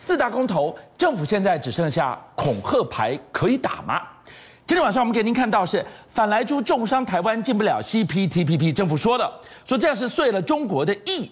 [0.00, 4.00] 四大公投，政府现在只剩下恐吓牌可以打吗？
[4.64, 9.28] 今天晚上我们给您看到是反莱猪重伤台湾进不了 CPTPP，政府说的，
[9.66, 11.28] 说这样是遂了中国的意，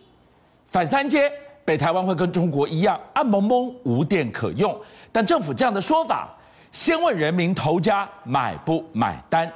[0.67, 1.31] 反三阶，
[1.65, 4.77] 北台湾会跟中国一样暗蒙蒙无电可用。
[5.13, 6.29] 但政府这样的说法，
[6.73, 9.49] 先问人民投家买不买单？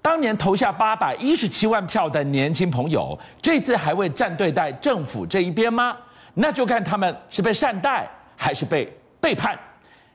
[0.00, 5.96] 当年投下八百一十七万票的年轻朋友，这次还会站队在政府这一边吗？
[6.34, 9.58] 那就看他们是被善待还是被背叛。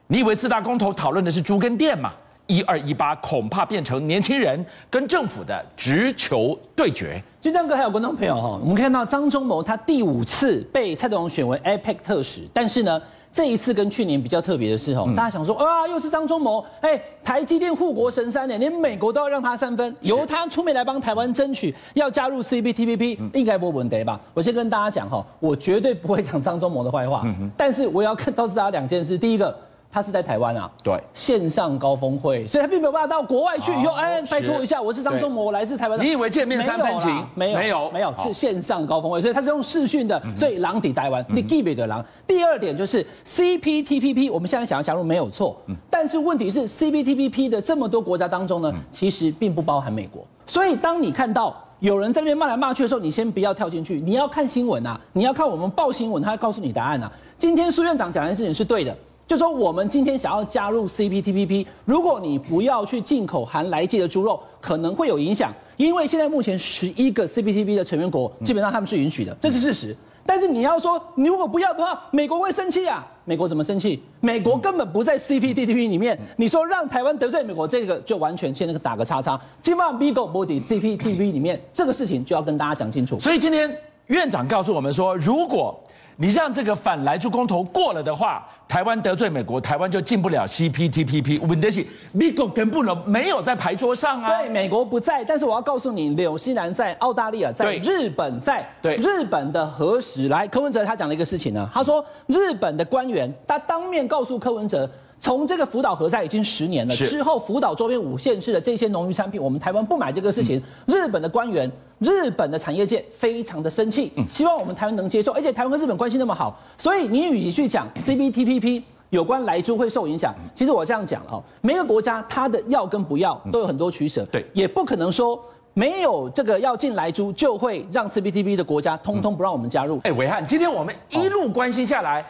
[0.07, 2.13] 你以为四大公投讨论的是猪跟电吗？
[2.47, 7.21] 一二一八恐怕变成年轻人跟政府的直球对决。
[7.41, 13.01] 军章哥还有观众朋友哈，我们看到张忠谋他第五次被蔡总统选为 APEC 特使，但是呢。
[13.31, 24.19] 这一次跟去年比较特别的是，哦，大家想说啊，又是张忠谋，哎，台积电护国神山呢，连美国都要让他三分，由他出面来帮台湾争取要加入 CPTPP，应该不稳得吧？
[24.33, 27.25] 我先跟大家讲哈，我绝对不会讲张忠谋的坏话，
[27.55, 29.55] 但是我要看告诉大家两件事，第一个。
[29.91, 33.71] 他是在台湾啊，对，线上高峰会，所以他并没有办法到国外去。
[33.73, 35.99] 以后，哎，拜托一下，我是张忠谋，我来自台湾。
[35.99, 37.09] 你以为见面三分情？
[37.35, 42.03] 没有，没有，没有，是线上高峰会，所以他是用视讯的，所以狼抵台湾，你记不得狼。
[42.25, 57.11] 第二点就是 CPTPP，我们现在想要加入没有错，但是问题是 CPTPP 的这么多国家当中呢，其实并不包含美国，所以当你看到有人在那边骂来骂去的时候，你先不要跳进去，你要看新闻啊，你要看我们报新闻，他要告诉你答案啊。
[57.37, 58.95] 今天苏院长讲的事情是对的。
[59.31, 69.95] 就说我们今天想要加入 CPTPP，如果你不要去进口含来剂的猪肉，可能会有影响，因为现在目前十一个 CPTPP 的成员国基本上他们是允许的，这是事实。
[70.25, 73.07] 但是你要说你如果不要的话，美国会生气啊？
[73.23, 74.03] 美国怎么生气？
[74.19, 79.39] 美国根本不在 CPTPP 里面，你说让台湾得罪美国，这个就完全先那个打个叉叉。
[79.61, 83.17] 今晚 Bigo Body CPTPP 里面这个事情就要跟大家讲清楚。
[83.17, 83.73] 所以今天
[84.07, 85.81] 院长告诉我们说，如果
[86.17, 91.41] 你让这个反来出公投过了的话，台湾得罪美国，台湾就进不了 CPTPP。
[91.47, 94.29] 问题是美国根本没有在牌桌上啊。
[94.37, 98.67] 对，美国不在，但是我要告诉你，纽西兰在，澳大利亚在，日本在。
[98.81, 104.89] 对，日本的核实来，柯文哲他讲了一个事情呢，他说日本的官员他当面告诉柯文哲。
[105.21, 125.39] 从这个福岛核灾已经十年了，之后福岛周边五县市的这些农渔产品，我们台湾不买这个事情，日本的官员、日本的产业界非常的生气，希望我们台湾能接受，而且台湾跟日本关系那么好，所以你与其去讲 CPTPP 有关莱猪会受影响，其实我这样讲哦，每个国家它的要跟不要都有很多取舍，对，也不可能说
[125.75, 129.99] 没有这个要进莱猪就会让 CPTPP 的国家通通不让我们加入。
[130.03, 132.25] 哎，伟汉，今天我们一路关心下来。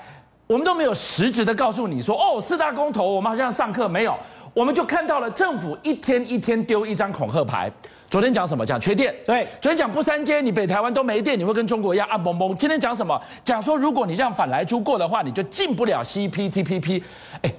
[0.52, 4.14] 我们都没有实质的告诉你说，哦，四大公投，我们好像上课没有，
[4.54, 7.72] 我们就看到了政府一天一天丢一张恐吓牌。
[8.10, 8.66] 昨天讲什么？
[8.66, 9.16] 讲缺电。
[9.26, 12.54] 对，昨天讲不三阶，你北台湾都没电，你会跟中国一样啊嘣嘣。
[12.58, 13.18] 今天讲什么？
[13.46, 17.02] 讲说如果你让反来猪过的话，你就进不了 CPTPP。
[17.44, 17.54] 哎，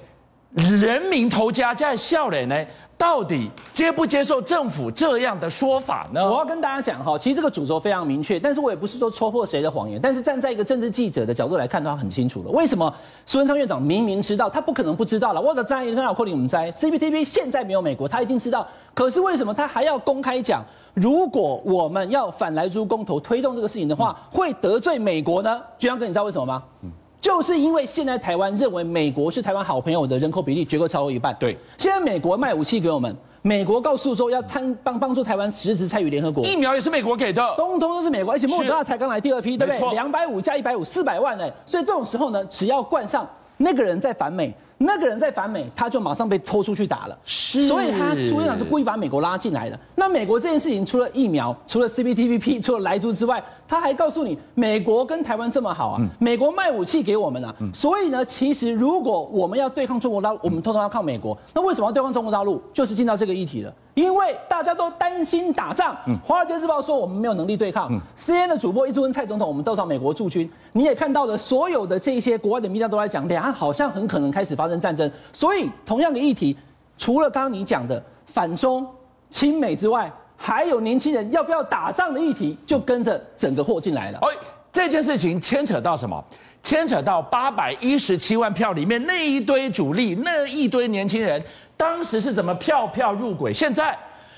[0.53, 2.65] 人民投家在笑脸呢。
[2.95, 6.23] 到底接不接受政府这样的说法呢？
[6.23, 12.51] 我要跟大家讲哈，其实这个主轴非常明确，但是我也不是说戳破谁的谎言，但是站在一个政治记者的角度来看他，很清楚了。
[12.51, 12.93] 为什么
[13.25, 15.41] 苏贞昌院长明明知道，他不可能不知道了？
[15.41, 18.65] 我的在跟老扣里我们在 CPTPP 现在没有美国，他一定知道。
[18.93, 20.63] 可是为什么他还要公开讲？
[20.93, 25.61] 如果我们要反莱猪公投推动这个事情的话，会得罪美国呢？
[25.77, 26.63] 俊相哥，你知道为什么吗？
[26.83, 26.91] 嗯
[27.23, 31.33] 就是因为现在台湾认为美国是台湾好朋友的人口比例绝对超过一半。
[31.39, 39.91] 对，现在美国卖武器给我们，美国告诉说要参帮帮助台湾实质参与联合国，疫苗也是美国给的，通通都是美国，而且莫德纳才刚来第二批，对不对？
[39.91, 41.49] 两百五加一百五，四百万呢。
[41.65, 44.53] 所以这种时候呢，只要冠上那个人在反美。
[44.85, 47.17] 那个人在反美，他就马上被拖出去打了。
[47.23, 49.79] 是，所以他苏院长是故意把美国拉进来的。
[49.95, 57.55] 那美国这件事情，除了疫苗，除了 CPTPP，除了莱猪之外，他还告诉你，美国跟台湾这么好啊，美国卖武器给我们啊。
[57.73, 61.37] 所以呢，其实如果我们要对抗中国大陆，我们通通要靠美国。
[61.53, 62.61] 那为什么要对抗中国大陆？
[62.73, 63.73] 就是进到这个议题了。
[63.93, 75.09] 因为大家都担心打仗，《华尔街日报》说我们没有能力对抗，CNN 的主播一直问蔡总统，我们到上美国驻军，你也看到了，所有的这些国外的媒体都在讲，两岸好像很可能开始发生战争。
[75.31, 76.57] 所以，同样的议题，
[76.97, 78.83] 除了刚刚你讲的反中、
[79.29, 84.17] 亲美之外，还有年轻人要不要打仗的议题，就跟着整个祸进来了。
[84.23, 84.27] 哎，
[84.71, 86.23] 这件事情牵扯到什么？
[86.63, 91.43] 牵扯到八百一十七万票里面那一堆主力，那一堆年轻人。
[91.83, 93.51] 当时是怎么票票入轨？
[93.51, 93.93] 现在，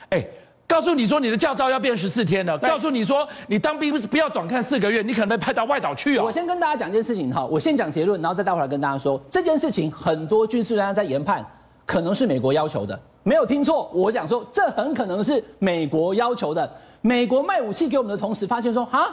[0.09, 0.25] 哎，
[0.67, 6.23] 告诉你说你的驾照要变十四天了，告诉你说你当兵不是不要短看四个月，你可能被派到外岛去哦。
[6.25, 11.45] 我先跟大家讲一件事情哈，我先讲结论，然后再待会儿跟大家说这件事情，很多军事专家在研判，
[11.85, 16.67] 可能是美国要求的，没有听错，我讲说这很可能是美国要求的。
[17.01, 19.05] 美国卖武器给我们的同时，发现说啊，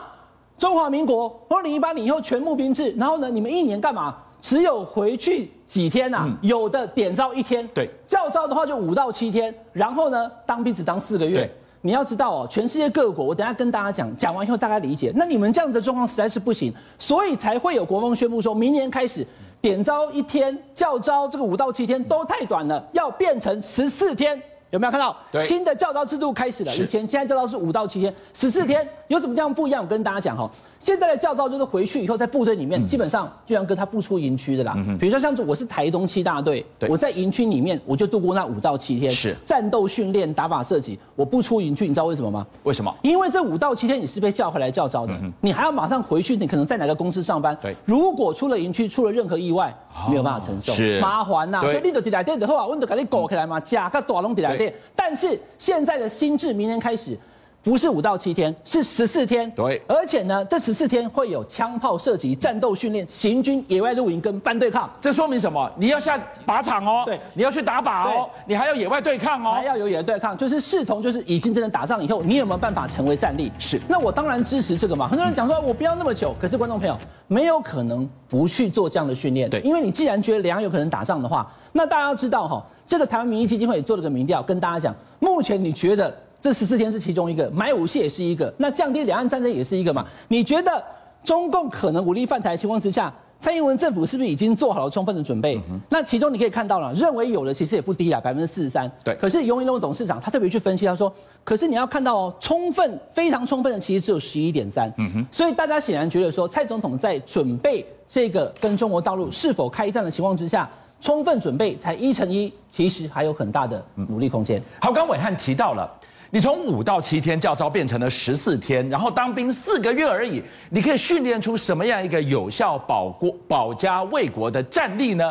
[0.56, 4.16] 中华民国二零一八年以后全募兵制，然后呢，你们一年干嘛？
[4.42, 11.50] 只有回去几天呐、啊，嗯、有的点招一天，对，教招的话就五到七天，然后呢，当兵只当四个月。
[11.84, 15.12] 你要知道哦，全世界各国，我等下跟大家讲，讲完以后大家理解。
[15.16, 19.26] 那你们这样子的状况实在是不行，所以才会有国防宣布说，明年开始
[19.60, 24.40] 点招一天，教招这个五到七天都太短了，要变成十四天。
[24.70, 26.72] 有没有看到新的教招制度开始了？
[26.74, 29.82] 以前现在教招是五到七天，十四天有什么这样不一样？
[29.82, 30.50] 我跟大家讲哈，
[30.82, 34.76] 现在的教招就是回去以后在部队里面，基本上就像哥他不出营区的啦。
[34.98, 42.44] 比如说像我是台东七大队，我在营区里面我就度过那五到七天，是战斗训练、打靶射击，我不出营区，你知道为什么吗？
[42.64, 42.92] 为什么？
[43.02, 47.56] 因为这五到七天你是被叫回来教招的，你还要马上回去，你可能在哪个公司上班？
[47.62, 49.72] 对，如果出了营区出了任何意外，
[50.08, 51.60] 没有办法承受，是麻烦呐。
[51.60, 55.38] 所以你就来电的话，我就给你搞起来嘛，加个大龙来电，但是。
[55.58, 57.16] 现在的新制，明年开始，
[57.62, 59.48] 不是五到七天，是十四天。
[59.52, 64.90] 对，而且呢，这十四天会有枪炮射击、战斗训练、行军、野外露营跟班对抗。
[65.00, 65.70] 这说明什么？
[65.76, 73.52] 你要下靶场哦，对，你要去打靶哦，你还要野外对抗哦，还要有野外对抗，就是视同就是已经真的打仗以后，你有没有办法成为战力？
[73.60, 73.80] 是。
[73.88, 75.06] 那我当然支持这个嘛。
[75.06, 76.98] 很多人讲说，我不要那么久，可是观众朋友
[77.28, 79.48] 没有可能不去做这样的训练。
[79.48, 86.12] 对，因为你既然觉得两岸有可能打仗的话，那大家要知道哈，这个台湾民意基金会也做了个民调，跟大家讲，目前你觉得？
[86.42, 90.04] 这十四天是其中一个，买武器也是一个，那降低两岸战争也是一个嘛？
[90.26, 90.84] 你觉得
[91.22, 95.54] 中共可能武力犯台情况之下，蔡英文政府是不是已经做好了充分的准备？
[95.70, 98.90] 嗯、那其中你可以看到了，认为有的其实也不低啊，百分之四十三。
[99.04, 99.14] 对。
[99.14, 105.26] 可是永盈隆董事长他特别去分析，他说：“可是你要看到哦，充分非常充分的其实只有十一点三。”嗯哼。
[105.30, 110.68] 所以大家显然觉得说，蔡总统在准备这个跟中国大陆是否开战的情况之下，
[111.00, 114.60] 充分准备才一乘一，其实还有很大的努力空间。
[114.80, 115.88] 好，刚伟汉提到了。
[116.34, 125.30] 你从五到七天教招变成了十四天，然后当兵四个月而已，你可以训练出什么样一个有效保国保家卫国的战力呢？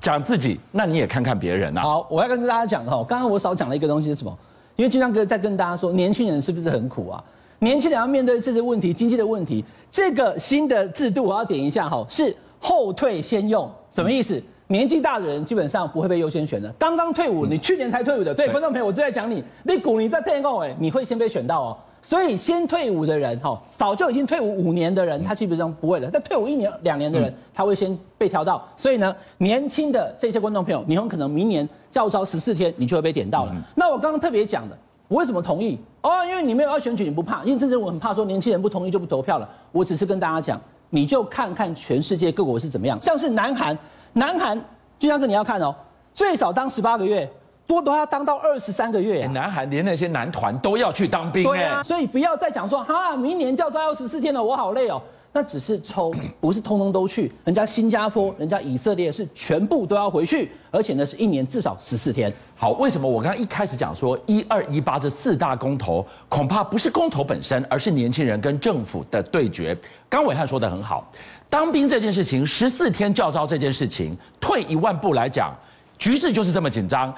[0.00, 1.82] 讲自己，那你也看看别人啊。
[1.82, 4.36] 好，我要跟大家讲哈，刚刚我少讲了一个东西是什么？
[4.74, 7.22] 因为俊相哥在跟大家说，年轻人是不是很苦啊？
[7.60, 14.42] 年轻人要面对这些问题，经济的问题，这个新的制度我要点一下哈，是后退先用，什么意思？
[14.68, 16.72] 年纪大的人基本上不会被优先选的。
[16.78, 21.76] 刚刚退伍，你去年才退伍的，对，观众朋友，我就在讲你，你股你在退伍哎，你会先被选到哦。
[22.00, 26.08] 所以先退伍的人哈，早就已经退伍五年的人，他基本上不会了。
[26.12, 28.66] 但退伍一年、两年的人，他会先被挑到。
[28.76, 33.54] 所以呢，年轻的这些观众朋友，你很可能明年教招十四天，你就会被点到了。
[33.74, 34.76] 那我刚刚特别讲的，
[35.08, 35.78] 我为什么同意？
[36.02, 39.48] 哦，因为你没有要选举，你不怕，因为真正我很怕说年轻人不同意就不投票了。
[39.72, 43.76] 我只是跟大家讲，你就看看全世界各国是怎么样，像是南韩。
[44.16, 44.56] 南韩，
[44.96, 45.74] 俊相哥，你要看哦，
[46.12, 47.28] 最少当十八个月，
[47.66, 49.28] 多的话要当到二十三个月呀。
[49.32, 55.02] 南韩连那些男团都要去当兵，对啊，所以不要再讲说哈，明年教召要十四天了，我好累哦。
[55.36, 57.32] 那只是抽，不是通通都去。
[57.42, 62.32] 人家新加坡、人家以色列是全部都要回去，而且呢是一年至少十四天。
[62.54, 69.76] 好，为什么我刚刚一开始讲说一二一八这四大公投，恐怕不是公投本身，而是年轻人跟政府的对决。
[70.08, 71.10] 刚伟汉说的很好。
[71.54, 75.54] 当兵这件事情，十四天教招这件事情，退一万步来讲，
[75.96, 77.14] 局势就是这么紧张，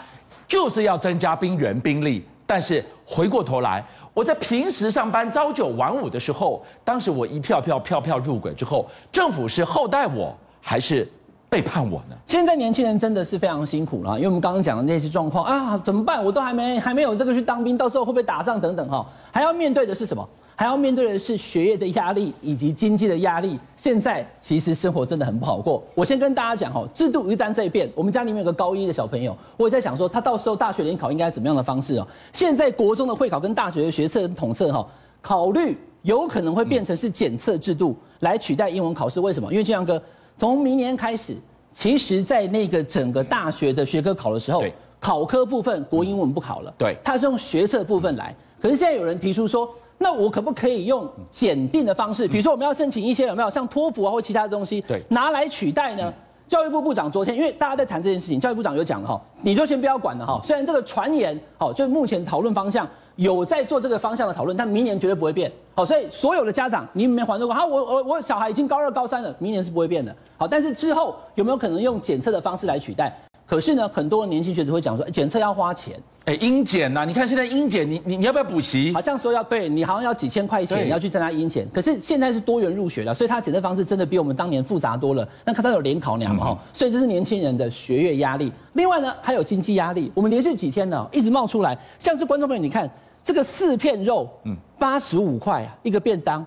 [0.46, 2.22] 就是要增加兵员兵力。
[2.46, 11.08] 但是回过头来，我在平时上班朝九晚五的时候，当时我一票票票票入轨之后，政府是厚待我还是
[11.48, 12.14] 背叛我呢？
[12.26, 16.22] 现在年轻人真的是非常辛苦了，因为我们刚刚讲的那些状况啊，怎么办？
[16.22, 19.06] 我都还没还没有这个去当兵，到时候会不会打仗等等哈？
[19.32, 20.28] 还要面对的是什么？
[20.58, 23.58] 还要面对的是学业的压力以及经济的压力。
[23.76, 25.84] 现在其实生活真的很不好过。
[25.94, 32.08] 我先跟大家讲哦，制度一旦在变，我们家里面有个高一的小朋友，我也在想说，他到时候大学联考应该怎么样的方式哦？
[32.32, 34.88] 现在国中的会考跟大学的学测跟统测哈，
[35.20, 39.20] 考虑有可能会变成是检测制度来取代英文考试。
[39.20, 39.52] 为什么？
[39.52, 40.02] 因为这样哥
[40.38, 41.36] 从明年开始，
[41.74, 44.64] 其实在那个整个大学的学科考的时候，
[44.98, 48.34] 考科部分国英文不考了，对，他是用学测部分来。
[48.58, 49.68] 可是现在有人提出说。
[49.98, 52.28] 那我可不可以用检定的方式？
[52.28, 56.12] 比如说我们要申请一些有没有像托福啊或其他的东西，对，拿来取代呢？
[56.46, 60.40] 教育部部长昨天，因为大家在谈这件事情，教育部长有讲了哈，你就先不要管了哈。
[60.44, 65.50] 虽然这个传言，好，就目前讨论方向有在做这个方向的讨论，但明年绝对不会变。
[65.74, 70.14] 好，所以所有的家长，你们没还过啊，我我我小孩已经高二高三了，明年是不会变的。
[70.36, 73.12] 好，但是之后有没有可能用检测的方式来取代？
[73.46, 75.94] 可是呢，很多年轻学子会讲说，检测要花钱。
[76.24, 78.92] 哎，英检呐，你看现在英检，你你你要不要补习？
[78.92, 81.64] 好像说要对你好像要几千块钱，你要去参加英检。
[81.72, 85.28] 可是现在是多元入学了，所以它检测方式真的比我们当年复杂多了。
[85.44, 88.52] 那看他有联考那样嘛哈，嗯、所以这是年轻人的学业压力。
[88.72, 90.10] 另外呢，还有经济压力。
[90.12, 92.90] 我们连续几天呢，一直冒出来，像是观众朋友，你看
[93.22, 96.44] 这个四片肉，嗯，八十五块啊，一个便当。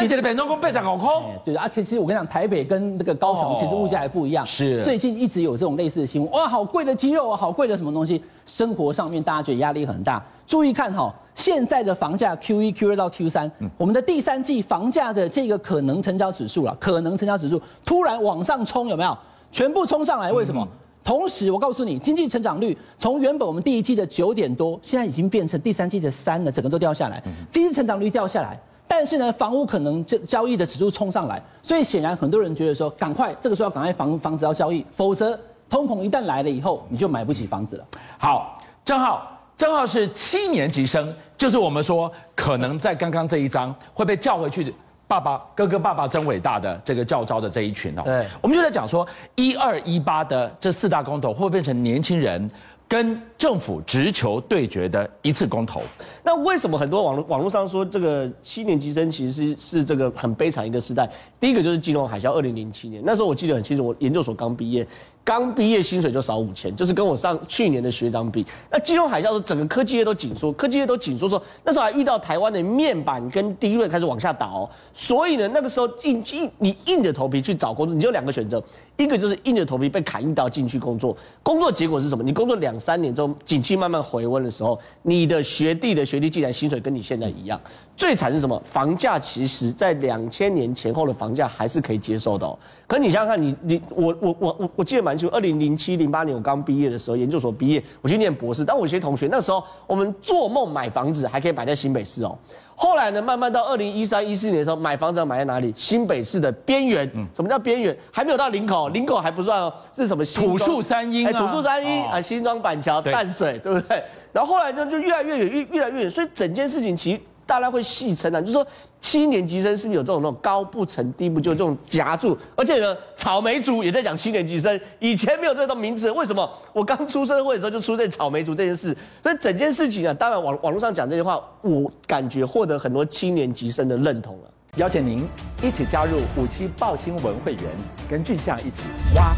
[0.00, 1.34] 你觉得北农工被涨好空？
[1.44, 4.44] 对啊，其实我跟你讲，台北跟那个高雄其实物价还不一样。
[4.46, 10.22] 是，最近一直有这种类似的新闻，哇，好贵的鸡肉啊，好贵的什么东西，生活上面大家觉得压力很大。
[10.46, 19.16] 注意看哈，现在的房价 Q 一、Q 二到 Q 三，我们的第三季房价的这个可能成交指数了，可能成交指数突然往上冲，有没有？
[19.52, 20.66] 全部冲上来，为什么？
[21.02, 27.22] 同时，我告诉你，经济成长率从原本我们第一季的九点多，现在已经变成第三季的三了，整个都掉下来。
[27.50, 28.60] 经济成长率掉下来，
[28.92, 37.84] 但是呢，房屋可能这交易的指数冲上来，所以显然很多人觉得说，赶快这个时候要赶快房房子要交易，否则通膨一旦来了以后，你就买不起房子了。
[38.18, 44.74] 好，正好正好是七年级生，就是我们说可能在刚刚这一章会被叫回去。
[45.06, 49.04] 爸爸，哥哥，爸爸真伟大的这个教招的这一群哦，对，我们就在讲说
[49.34, 52.48] 一二一八的这四大公投会不会变成年轻人
[52.86, 55.80] 跟政府直球对决的一次公投？
[56.22, 61.10] 那为什么很多网络网络上说这个七年级生其实是是这个很悲惨一个时代？
[61.40, 64.86] 第一个就是金融海啸，二零零七年那时候我记得很清楚，我研究所刚毕业。
[65.22, 68.44] 刚毕业薪水就少五千，就是跟我上去年的学长比。
[68.70, 78.60] 那金融海啸是整个科技业都紧缩，科技业都紧缩，说那时候还遇到台湾的面板跟低润开始往下倒，所以呢，那个时候硬硬你硬着头皮去找工作，你就两个选择，
[78.96, 82.24] 一个就是硬着头皮被砍一刀进去工作，工作结果是什么？
[82.24, 87.60] 你工作两三年之后，景气慢慢回温的时候，你的学弟的学弟既然薪水跟你现在一样。
[87.96, 88.60] 最惨是什么？
[88.64, 92.58] 房价其实在两千年前后的房价还是可以接受的哦。
[92.86, 98.64] 可你想想看，你你我我我我我记得蛮清楚，二零零七零八年我刚毕业的时候，研究所毕业，我去念博士。
[98.64, 102.38] 但我有些同学那时候，我们做梦买房子还可以买在新北市哦。
[102.82, 105.70] 后来呢，慢慢到二零一三一四年的时候，买房子要买在哪里？
[105.76, 107.06] 新北市的边缘。
[107.34, 107.94] 什么叫边缘？
[108.10, 110.24] 还没有到林口，林口还不算哦，是什么？
[110.24, 114.02] 土树山阴啊，土树山阴啊，新庄板桥淡水，对不对？
[114.32, 116.10] 然后后来呢，就越来越远，越越来越远。
[116.10, 117.20] 所以整件事情其实。
[117.50, 118.64] 大家会戏称啊，就是说
[119.00, 122.38] 七年级生是不是有这种那种高不成低不就这种夹住？
[122.54, 126.48] 而且呢，草莓族也在讲七年级生，以前没有这种名词，为什么？
[126.72, 134.50] 我刚出社会的时候就出现草莓族这件事，所以整件事情啊，当然网网络上讲这些话，我感觉获得很多七年级生的认同了。
[134.76, 135.26] 邀请您
[135.60, 137.64] 一起加入五七报新闻会员，
[138.08, 138.82] 跟俊相一起
[139.16, 139.34] 挖。